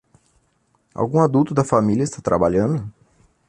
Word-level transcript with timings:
Algum 0.95 1.19
adulto 1.21 1.53
da 1.53 1.63
família 1.63 2.01
está 2.03 2.19
trabalhando? 2.23 2.91